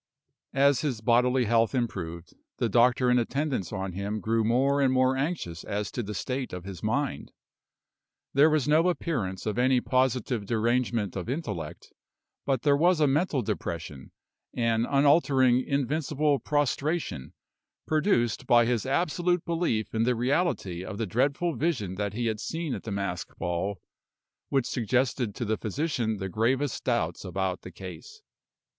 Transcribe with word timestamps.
As 0.55 0.81
his 0.81 0.99
bodily 0.99 1.45
health 1.45 1.75
improved, 1.75 2.33
the 2.57 2.67
doctor 2.69 3.11
in 3.11 3.19
attendance 3.19 3.71
on 3.71 3.91
him 3.93 4.19
grew 4.19 4.43
more 4.43 4.81
and 4.81 4.91
more 4.91 5.15
anxious 5.15 5.63
as 5.63 5.91
to 5.91 6.01
the 6.01 6.15
state 6.15 6.53
of 6.53 6.63
his 6.63 6.81
mind. 6.81 7.31
There 8.33 8.49
was 8.49 8.67
no 8.67 8.89
appearance 8.89 9.45
of 9.45 9.59
any 9.59 9.79
positive 9.79 10.47
derangement 10.47 11.15
of 11.15 11.29
intellect, 11.29 11.93
but 12.47 12.63
there 12.63 12.75
was 12.75 12.99
a 12.99 13.05
mental 13.05 13.43
depression 13.43 14.11
an 14.55 14.87
unaltering, 14.87 15.63
invincible 15.63 16.39
prostration, 16.39 17.33
produced 17.85 18.47
by 18.47 18.65
his 18.65 18.87
absolute 18.87 19.45
belief 19.45 19.93
in 19.93 20.01
the 20.01 20.15
reality 20.15 20.83
of 20.83 20.97
the 20.97 21.05
dreadful 21.05 21.55
vision 21.55 21.93
that 21.93 22.13
he 22.13 22.25
had 22.25 22.39
seen 22.39 22.73
at 22.73 22.81
the 22.85 22.91
masked 22.91 23.37
ball 23.37 23.77
which 24.49 24.65
suggested 24.65 25.35
to 25.35 25.45
the 25.45 25.57
physician 25.59 26.17
the 26.17 26.27
gravest 26.27 26.83
doubts 26.85 27.23
about 27.23 27.61
the 27.61 27.69
case. 27.69 28.23